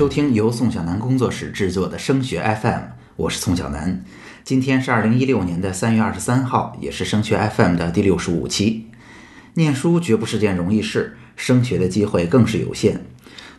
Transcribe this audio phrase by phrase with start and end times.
[0.00, 2.80] 收听由宋小南工作室制作的升学 FM，
[3.16, 4.02] 我是宋小南。
[4.44, 8.86] 今天是二零一六年的三月二十三号，也是升学 FM 的第六十五期。
[9.52, 13.04] 念书绝不是件容易事，升学的机会更是有限。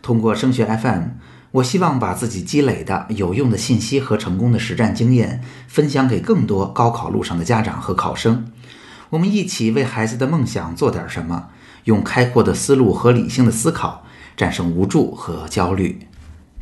[0.01, 1.09] 通过升学 FM，
[1.51, 8.51] 我希望把自己积累的有用的信息和成功的实战经验分享给更多高考路上的家长和考生。
[9.11, 11.49] 我们一起为孩子的梦想做点什么，
[11.83, 14.03] 用开阔的思路和理性的思考。
[14.37, 15.99] 战胜无助和焦虑。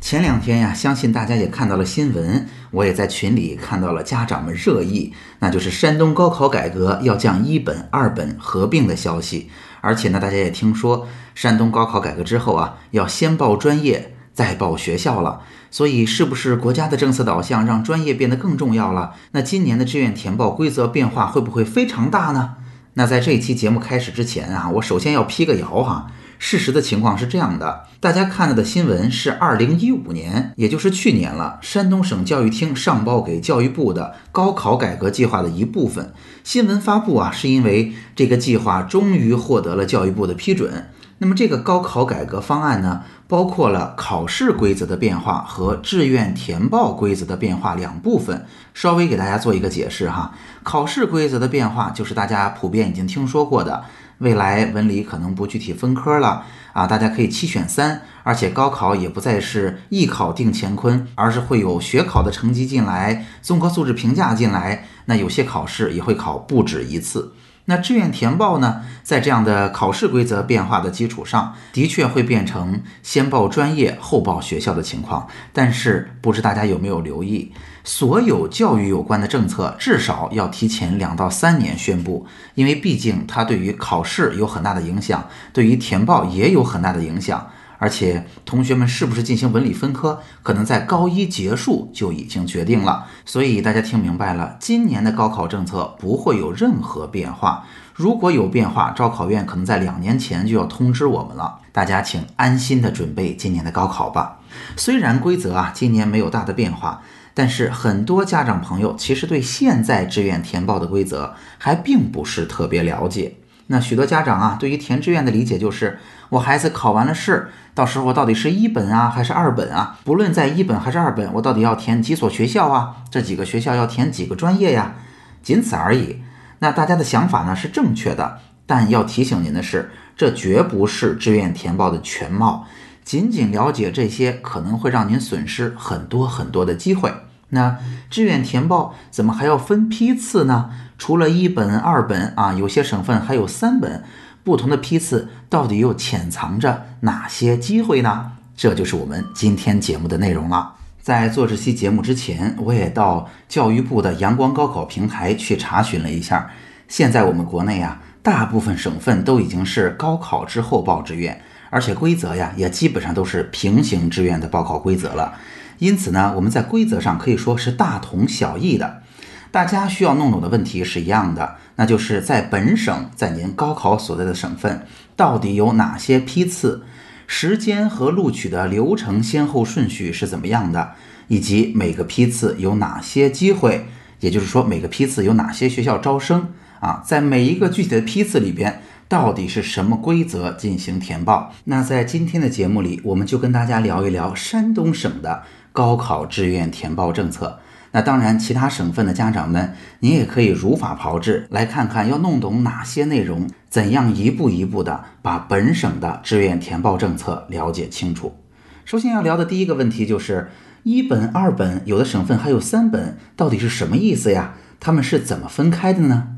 [0.00, 9.50] 前两天呀，相信大家也看到了新闻，我也在群里看到了家长们热议，那就是山东高考改革要将一本、二本合并的消息。
[9.82, 15.42] 而且呢，大家也听说，山东高考改革之后啊，要先报专业再报学校了。
[15.70, 19.12] 所以，是不是国家的政策导向让专业变得更重要了？
[19.32, 22.54] 那今年的志愿填报规则变化会不会非常大呢？
[22.94, 26.10] 那在这一期节目开始之前啊，我首先要辟个谣哈。
[26.42, 31.58] 事实的情况是这样的，大家看到的新闻是二零一五年，也就是去年了。
[31.60, 40.88] 山东省教育厅上报给教育部的高考改革计划的一部分新闻发布啊，是因为这个计划终于获得了教育部的批准。
[41.18, 48.46] 那么这个高考改革方案呢，包括了考试规则的变化和志愿填报规则的变化两部分。
[48.72, 53.84] 稍微给大家做一个解释哈，考试规则的变化就是大家普遍已经听说过的。
[54.20, 67.32] 未来文理可能不具体分科了啊，大家可以七选三，而且高考也不再是艺考定乾坤，而是会有学考的成绩进来，综合素质评价进来，那有些考试也会考不止一次。
[67.66, 75.28] 那志愿填报呢，在这样的考试规则变化的基础上，的确会变成先报专业后报学校的情况。
[75.52, 77.52] 但是，不知大家有没有留意？
[77.82, 87.46] 所有教育有关的政策至少要提前两到三年宣布，因为毕竟它对于考试有很大的影响，对于填报也有很大的影响。
[87.78, 93.06] 而且，同学们是不是进行文理分科，可能在高一结束就已经决定了。
[93.24, 97.64] 所以大家听明白了，今年的高考政策不会有任何变化。
[97.94, 101.58] 如果有变化，招考院可能在两年前就要通知我们了。
[101.72, 104.36] 大家请安心的准备今年的高考吧。
[104.76, 107.00] 虽然规则啊今年没有大的变化。
[107.34, 113.36] 但是很多家长朋友其实对现在志愿填报的规则还并不是特别了解。
[113.68, 119.96] 那许多家长啊，对于填志愿的理解就是，我孩子考完了试，到时候到底是一本啊还是二本啊？
[120.02, 122.96] 不论在一本还是二本，我到底要填几所学校啊？
[123.10, 124.96] 这几个学校要填几个专业呀？
[125.40, 126.20] 仅此而已。
[126.58, 132.66] 那大家的想法呢是正确的，但要提醒您的是，这绝不是志愿填报的全貌。
[133.04, 137.12] 仅仅了解这些，可能会让您损失很多很多的机会。
[137.50, 137.78] 那
[138.08, 140.70] 志愿填报怎么还要分批次呢？
[140.96, 144.04] 除了一本、二本啊，有些省份还有三本，
[144.44, 148.32] 不同的批次到底又潜藏着哪些机会呢？
[148.56, 150.74] 这就是我们今天节目的内容了。
[151.00, 156.50] 在做这期节目之前，我也到教育部的阳光高考平台去查询了一下。
[156.86, 165.38] 现在我们国内啊，大部分省份都已经是高考之后报志愿，而且规则呀，也基本上都是平行志愿的报考规则了。
[165.78, 169.02] 因此呢，我们在规则上可以说是大同小异的，
[169.50, 174.84] 大家需要弄懂的问题是一样的，那就是在本省，在您高考所在的省份，
[175.16, 176.82] 到底有哪些批次，
[177.26, 180.90] 时间和录取的流程先后顺序是怎么样的，
[181.28, 183.86] 以及每个批次有哪些机会，
[184.20, 186.48] 也就是说每个批次有哪些学校招生
[186.80, 191.52] 啊，在每一个具体的批次里边，到底是什么规则进行填报？
[191.64, 195.42] 那在今天的节目里，我们就跟大家聊一聊山东省的。
[195.72, 197.58] 高考志愿填报政策，
[197.90, 208.36] 那当然，其他省份的家长们，您也可以如法炮制，来看看要弄懂哪些内容，怎样一步一步的把本省的志愿填报政策了解清楚。
[208.84, 210.50] 首先要聊的第一个问题就是
[210.84, 214.54] 一本、二本，有的省份还有三本，到底是什么意思呀？
[214.78, 216.36] 他们是怎么分开的呢？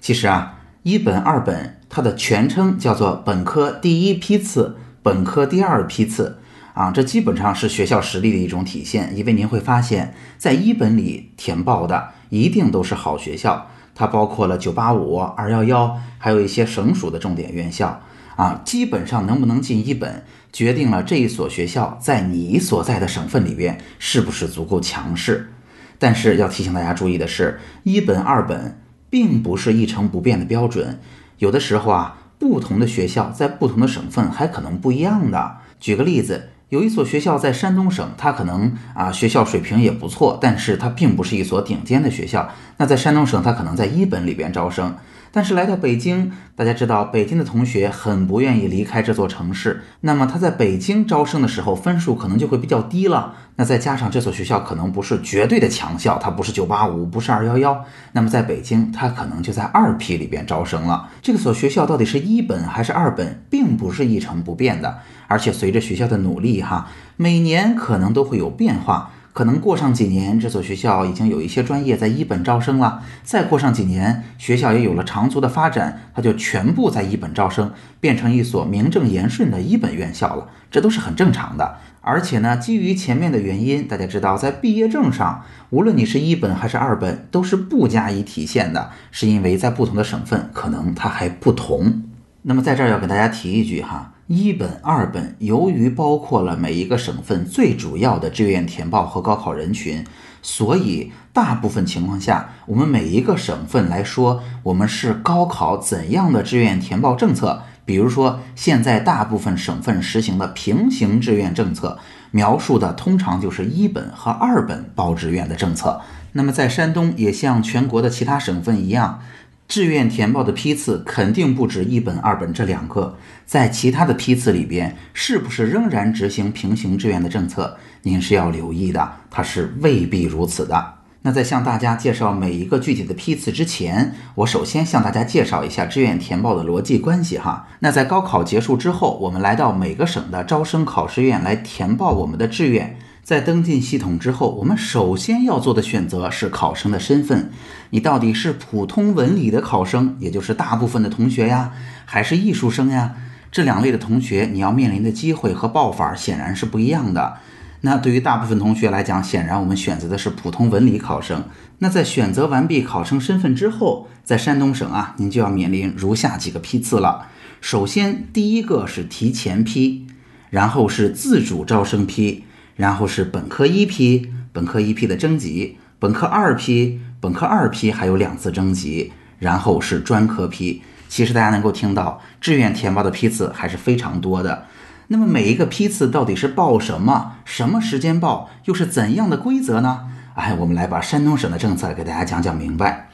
[0.00, 0.55] 其实啊，
[0.86, 6.38] 一本、二本，它的全称叫做本科第一批次、本科第二批次。
[6.74, 13.66] 啊，这基本上是学校实力的一种体现，因为您会发现，在一本里填报的一定都是好学校，
[13.96, 18.00] 它包括了985、211，还有一些省属的重点院校。
[18.36, 20.22] 啊，基本上能不能进一本，
[20.52, 25.52] 决定了这一所学校在你所在的省份里边是不是足够强势。
[25.98, 28.78] 但是要提醒大家注意的是，一本、二本
[29.10, 31.00] 并不是一成不变的标准，
[31.38, 35.58] 有的时候啊，不同的学校在不同的省份还可能不一样的。
[35.80, 36.50] 举个例子。
[36.68, 42.50] 有一所学校在山东省，它可能啊学校水平也不错，但是它并不是一所顶尖的学校。
[42.78, 44.96] 那在山东省，它可能在一本里边招生，
[45.36, 53.34] 但是来到北京，大家知道北京的同学很不愿意离开这座城市，那么他在北京招生的时候分数可能就会比较低了。
[53.56, 57.80] 那再加上这所学校可能不是绝对的强校，它不是985，不是211，
[58.12, 61.10] 那么在北京它可能就在二批里边招生了。
[61.20, 69.10] 这个所学校到底是一本还是二本，并不是一成不变的，而且随着学校的努力，哈，每年可能都会有变化。
[69.36, 73.02] 可能过上几年，这所学校已经有一些专业在一本招生了。
[73.22, 80.48] 再过上几年，学校也有了长足的发展，它就全部在一本招生，变成一所名正言顺的一本院校了。
[80.70, 81.76] 这都是很正常的。
[82.00, 92.04] 而且呢，基于前面的原因，大家知道，在毕业证上，无论你是一本还是二本，都是不加以体现的，是因为在不同的省份，可能它还不同。
[92.40, 94.14] 那么在这儿要给大家提一句哈。
[94.26, 100.04] 一本、二本，由于包括了每一个省份最主要的志愿填报和高考人群，
[100.42, 107.62] 所以大部分情况下，我们每一个省份来说，我们是高考怎样的志愿填报政策？
[107.84, 111.96] 比如说，现在大部分省份实行的平行志愿政策，
[112.32, 116.00] 描述的通常就是一本和二本报志愿的政策。
[116.32, 119.20] 那么在山东，也像全国的其他省份一样。
[119.68, 127.76] 志愿填报的批次肯定不止一本、二本这两个，在其他的批次里边，是不是仍然执行平行志愿的政策？
[128.02, 130.94] 您是要留意的，它是未必如此的。
[131.22, 137.66] 那在向大家介绍每一个具体的批次之前，我首先向大家介绍一下志愿填报的逻辑关系哈。
[137.80, 142.96] 那在高考结束之后，我们来到每个省的招生考试院来填报我们的志愿。
[143.26, 147.50] 在登进系统之后，我们首先要做的选择是考生的身份。
[147.90, 151.72] 你到底是普通文理的考生，也就是大部分的同学呀，
[152.04, 153.16] 还是艺术生呀？
[153.50, 157.38] 这两类的同学，你要面临的机会和报法显然是不一样的。
[157.80, 161.42] 那对于大部分同学来讲，显然我们选择的是普通文理考生。
[161.80, 167.26] 那在选择完毕考生身份之后，在山东省啊，您就要面临如下几个批次了。
[167.60, 170.06] 首先，第一个是提前批，
[170.48, 172.44] 然后是自主招生批。
[172.76, 180.82] 然后是本科一批，本科一批的征集，本科二批，本科二批还有两次征集，然后是专科批。
[181.08, 184.66] 其实大家能够听到，志愿填报的批次还是非常多的。
[185.08, 190.08] 那么每一个批次到底是报什么，什么时间报，又是怎样的规则呢？
[190.34, 193.08] 哎，我们来把山东省的政策给大家讲讲明白。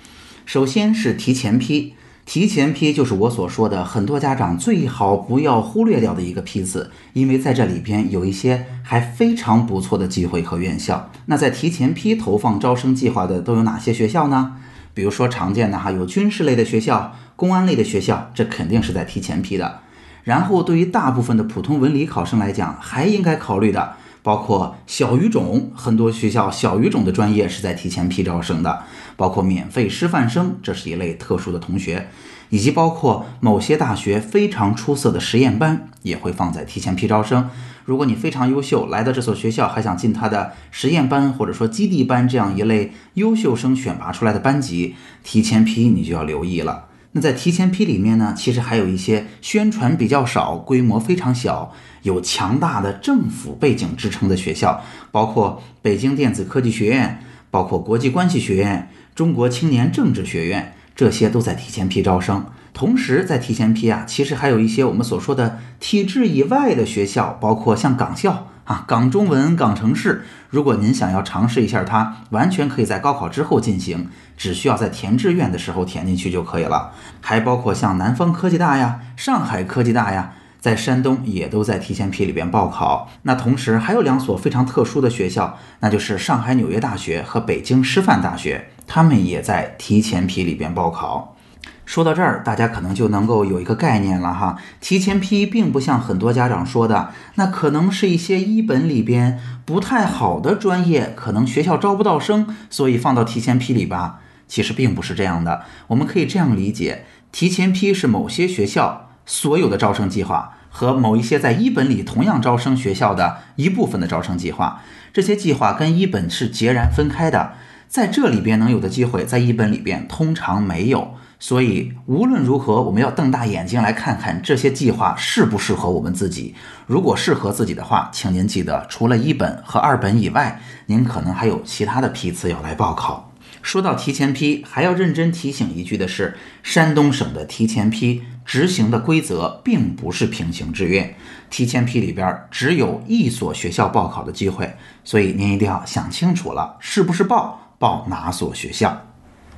[0.44, 1.94] 首先是提前批。
[2.24, 11.10] 提前批就是我所说的，很多家长最好不要忽略掉的一个批次，因为在这里边有一些还非常不错的机会和院校。
[11.26, 14.54] 那在提前批投放招生计划的都有哪些学校呢？
[14.94, 19.80] 比如说常见的哈，有军事类的学校、公安类的学校，这肯定是在提前批的。
[20.22, 23.94] 然后对于大部分的普通文理考生来讲，还应该考虑的。
[24.24, 28.84] 包括小语种，很多学校小语种的专业是在提前批招生的，
[29.22, 32.08] 包括免费师范生，这是一类特殊的同学，
[32.50, 37.48] 以及包括某些大学非常出色的实验班也会放在提前批招生。
[37.84, 46.86] 如果你非常优秀，来到这所学校还想进他的实验班或者说基地班这样一类优秀生选拔出来的班级，提前批你就要留意了。
[47.12, 51.72] 那在提前批里面呢，其实还有一些宣传比较少、规模非常小、
[52.02, 54.82] 有强大的政府背景支撑的学校，
[55.12, 62.46] 包括北京电子科技学院、包括国际关系学院、中国青年政治学院，这些都在提前批招生。
[62.72, 68.48] 同时，在提前批啊，其实还有一些我们所说的体制以外的学校，包括像港校。
[68.64, 76.92] 啊，港中文、港城市，如果您想要尝试一下它，完全可以在高考之后进行，只需要在填志愿的时候填进去就可以了。
[77.20, 83.10] 还包括像南方科技大呀、上海科技大呀，在山东也都在提前批里边报考。
[83.22, 91.36] 那同时还有两所非常特殊的学校，那就是上海纽约大学和北京师范大学，他们也在提前批里边报考。
[91.84, 94.56] 说到这儿，大家可能就能够有一个概念了哈。
[94.80, 104.20] 提前批并不像很多家长说的，那可能是一些一本里边不太好的专业，可能学校招不到生，所以放到提前批里吧。
[104.46, 105.62] 其实并不是这样的。
[105.88, 114.82] 我们可以这样理解：提前批是某些学校所有的招生计划和某一些在一本里同样招生学校的一部分的招生计划。
[115.10, 117.54] 这些计划跟一本是截然分开的，
[117.88, 121.14] 在这里边能有的机会，在一本里边通常没有。
[121.40, 126.54] 所以无论如何，我们要瞪大眼睛来看看这些计划适不适合我们自己。
[126.86, 133.32] 如果适合自己的话，请您记得，除了一本和二本以外，您可能还有其他的批次要来报考。
[133.62, 141.14] 说到提前批，还要认真提醒一句的是，山东省的提前批执行的规则并不是平行志愿，
[141.50, 149.06] 提前批里边只有一所学校报考的机会，所以您一定要想清楚了，是不是报，报哪所学校。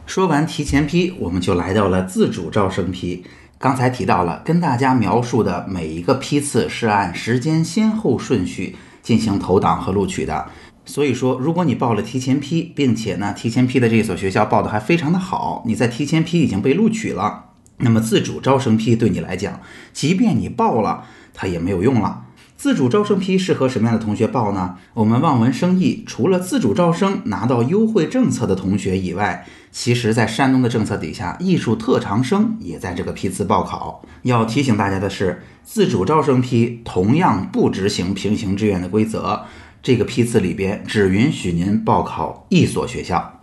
[0.06, 3.24] 说完提前批，我们就来到了自主招生批。
[3.56, 10.46] 刚才提到了，跟大家描述的每一个批次是按时间先后顺序进行投档和录取的。
[10.84, 19.60] 所以说，如果你报了提前批，并且呢，提前批的这所学校报的还非常的好，你在提前批已经被录取了，那么自主招生批对你来讲，
[19.92, 22.22] 即便你报了，它也没有用了。
[22.56, 24.76] 自主招生批适合什么样的同学报呢？
[24.94, 34.02] 我们望文生义，除了自主招生拿到优惠政策的同学以外，其实，在山东的政策底下，艺术特长生也在这个批次报考。
[34.22, 39.42] 要提醒大家的是，自主招生批同样不执行平行志愿的规则，
[39.82, 43.33] 这个批次里边只允许您报考一所学校。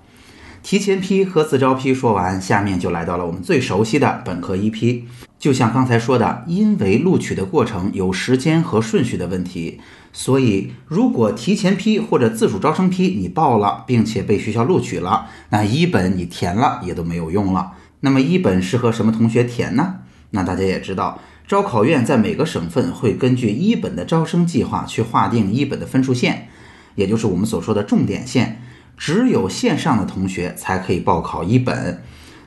[0.64, 5.06] 提前批和自招批说完，下面就来到了我们最熟悉的本科一批。
[5.40, 9.82] 就像刚才说的，因为录取的过程有时间和顺序的问题，
[10.14, 17.74] 所以如果提前批或者自主招生批你报了，并且被学校录取了，那一本你填了也都没有用了。
[18.02, 19.96] 那么一本适合什么同学填呢？
[20.30, 26.50] 那大家也知道，招考院在每个省份会根据一本的招生计划去划定一本的分数线，
[26.94, 28.62] 也就是我们所说的重点线。
[29.02, 32.04] 只有线上的同学才可以报考一本。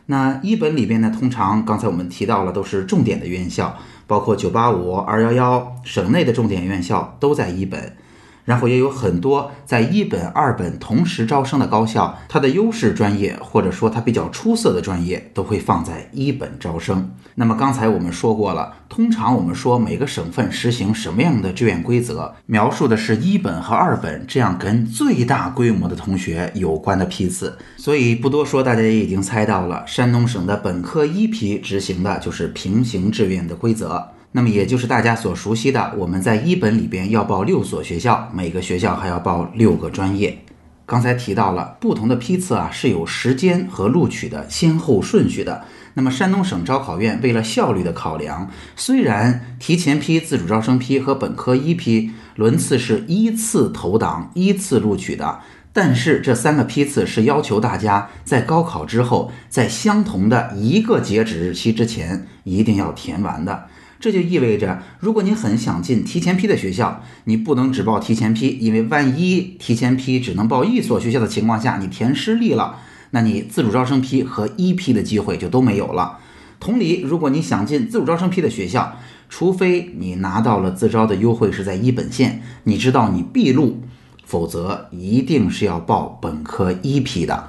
[0.07, 7.97] 那一本里边呢，通常刚才我们提到了都是重点的院校，包括985、211，省内的重点院校都在一本。
[8.45, 17.11] 然后也有很多在一本、二本同时招生的高校，它的优势专业或者说它比较出色的专业都会放在一本招生。
[17.37, 27.59] 那么刚才我们说过了，通常我们说每个省份实行什么样的志愿规则，描述的是一本和二本这样跟最大规模的同学有关的批次。
[27.77, 34.11] 所以不多说，大家也已经猜到了，山东省的本科一批执行的就是平行志愿的规则。
[34.37, 40.37] 那么也就是大家所熟悉的，我们在一本里边要报六所学校，每个学校还要报六个专业。
[40.85, 45.65] 刚才提到了不同的批次啊是有时间和录取的先后顺序的。
[45.95, 55.39] 那么山东省招考院为了效率的考量，虽然提前批、自主招生批和本科一批轮次是依次投档、依次录取的，
[55.73, 63.67] 但是这三个批次是要求大家在高考之后，在相同的一个截止日期之前一定要填完的。
[64.05, 72.81] 这就意味着，如果你很想进提前批的学校，你不能只报提前批，因为万一提前批只能报一所学校的情况下，你填失利了，
[73.13, 76.19] 那你自主招生批和一批的机会就都没有了。
[76.61, 78.99] 同理，如果你想进自主招生批的学校，
[79.31, 83.81] 除非你拿到了自招的优惠是在一本线，你知道你必录，
[84.27, 87.49] 否则一定是要报本科一批的。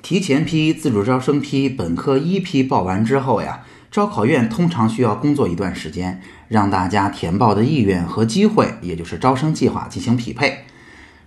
[0.00, 3.65] 提前批、自主招生批、本科一批报完之后呀。
[3.96, 10.66] 招考院通常需要工作一段时间，让大家填报的意愿和机会，也就是招生计划进行匹配。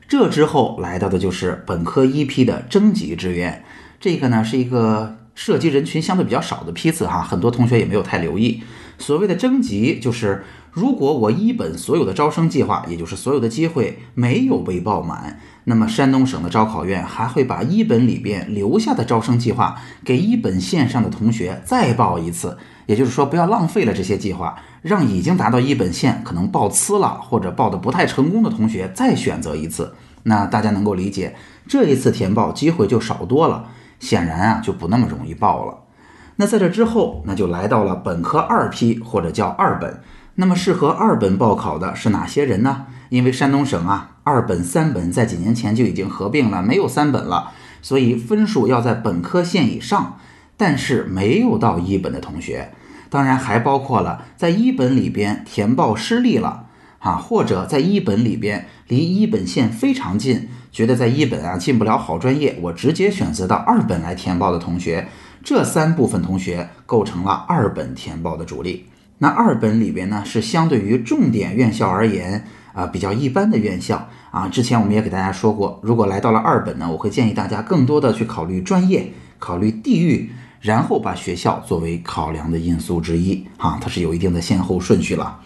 [0.07, 3.63] 这之后来到的就是本科一批的征集志愿，
[3.99, 8.61] 这个呢是一个涉及人群相对比较少的批次哈，很多同学也没有太留意。
[8.99, 15.39] 所谓的征集，就是如果我一本所有的招生计划，也就是所有的机会没有被报满。
[15.65, 29.93] 那么山东省的招考院还会把一本里边留下的招生计划给一本线上的同学再报一次，也就是说不要浪费了这些计划，让已经达到一本线可能报呲了或者报的不太成功的同学再选择一次。
[30.23, 31.35] 那大家能够理解，
[31.67, 35.79] 这一次填报机会就少多了，显然啊就不那么容易报了。
[36.37, 40.01] 那在这之后，那就来到了本科二批或者叫二本。
[40.39, 42.85] 那么适合二本报考的是哪些人呢？
[43.09, 50.17] 因为山东省啊，二本、三本在几年前就已经合并了，没有三本了，所以分数要在本科线以上，
[50.55, 52.71] 但是没有到一本的同学，
[53.09, 56.67] 当然还包括了在一本里边填报失利了
[56.99, 65.09] 啊，或者在一本里边离一本线非常近，觉得在一本啊进不了好专业，我直接选择到二本来填报的同学，
[65.43, 68.85] 这三部分同学构成了二本填报的主力。
[69.19, 72.43] 那二本里边呢，是相对于重点院校而言。
[72.71, 80.29] 啊，比较一般的院校啊，之前我们也给大家说过，如果来到了二本呢，我会建议大家更多的去考虑专业、考虑地域，
[80.61, 85.41] 然后把学校作为考量的因素之一哈，它是有一定的先后顺序了。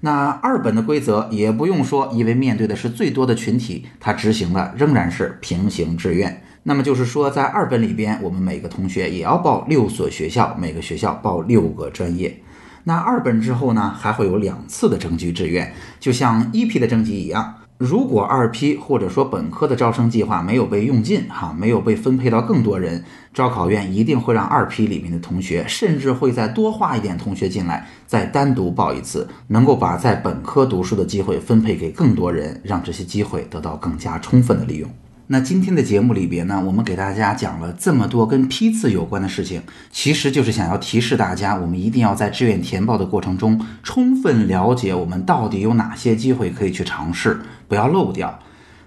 [0.00, 6.42] 那二本的规则也不用说，因为面对的是最多的群体，它执行的仍然是平行志愿。
[6.64, 12.42] 那么就是说，在二本里边，我们每个同学也要报六所学校，每个学校报六个专业。
[12.88, 17.56] 那二本之后呢，还会有两次的征集志愿，就像一批的征集一样。
[17.76, 23.04] 如果二批或者说本科的招生计划没有被用尽，哈，没有被分配到更多人，
[23.34, 34.90] 招考院一定会让二批里面的同学，甚至会再多划一点同学进来，再单独报一次，能够把在本科读书的机会分配给更多人，让这些机会得到更加充分的利用。
[35.30, 48.38] 那今天的节目里边呢，我们给大家讲了这么多跟批次有关的事情，其实就是想要提示大家，我们一定要在志愿填报的过程中，充分了解我们到底有哪些机会可以去尝试，不要漏掉。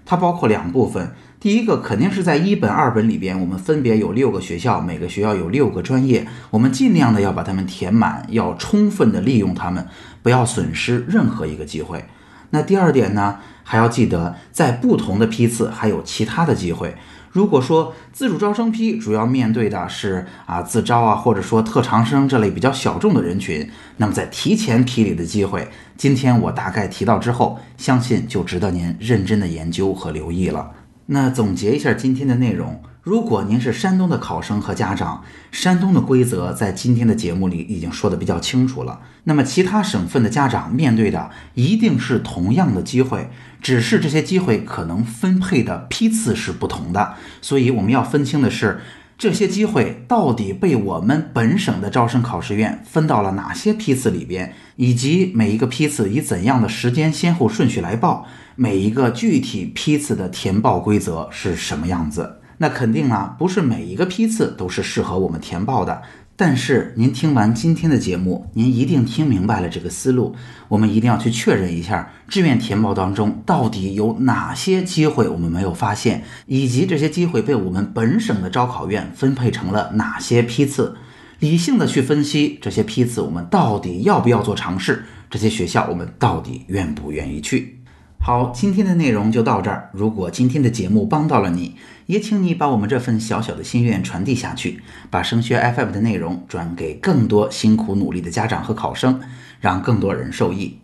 [0.04, 9.86] 它包括两部分，第一个肯定是在一本、二本里边，我们分别有六个学校，每个学校有六个专业，我们尽量的要把它们填满，要充分的利用它们，
[10.24, 12.04] 不要损失任何一个机会。
[12.50, 13.38] 那第二点呢？
[13.62, 16.94] 还要记得，在不同的批次还有其他的机会。
[17.30, 23.66] 如果说自主招生批主要面对的是啊自招啊，或者说特长生这类比较小众的人群，
[23.96, 30.72] 那么在提前批里的机会，今天我大概提到之后，相信就值得您认真的研究和留意了。
[31.06, 32.82] 那总结一下今天的内容。
[33.02, 39.00] 如果您是山东的考生和家长，山东的规则在今天的节目里已经说的比较清楚了。
[39.24, 43.28] 那么其他省份的家长面对的一定是同样的机会，
[43.62, 47.14] 只是这些机会可能分配的批次是不同的。
[47.40, 48.80] 所以我们要分清的是，
[49.16, 58.26] 这些机会到底被我们本省的招生考试院分到了哪些批次里边，以及每一个批次以怎样的时间先后顺序来报，
[58.56, 62.40] 每一个具体批次的填报规则是什么样子。
[62.58, 66.02] 那肯定啊，不是每一个批次都是适合我们填报的。
[66.34, 70.34] 但是您听完今天的节目，您一定听明白了这个思路。
[70.68, 80.96] 我们一定要去确认一下，志愿填报当中到底有哪些机会我们没有发现，以及这些机会被我们本省的招考院分配成了哪些批次。
[81.38, 85.04] 理性的去分析这些批次，我们到底要不要做尝试？
[85.28, 87.81] 这些学校我们到底愿不愿意去？
[88.24, 89.90] 好，今天的内容就到这儿。
[89.92, 91.74] 如果今天的节目帮到了你，
[92.06, 99.20] 也请你把我们这份小小的心愿传递下去，把升学 FM 的内容转给更多辛苦努力的家长和考生，
[99.58, 100.78] 让更多人受益。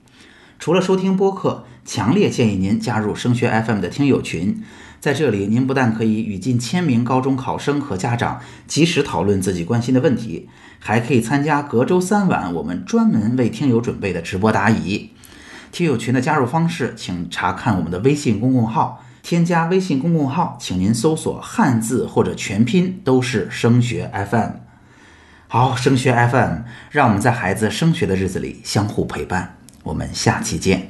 [0.58, 4.60] 除了收听播客，强烈建议您加入升学 FM 的听友群，
[4.98, 10.48] 在这里，您不但可以与近千名高中考生和家长及时讨论自己关心的问题，
[10.80, 15.10] 还可以参加隔周三晚我们专门为听友准备的直播答疑。
[15.70, 19.04] 听友群的加入方式，请查看我们的微信公共号。
[19.20, 24.50] 添加微信公共号，请您搜索汉字或者全拼，都是升学 FM。
[25.48, 29.56] 好，升学 FM，让我们在孩子升学的日子里相互陪伴。
[29.82, 30.88] 我们下期见。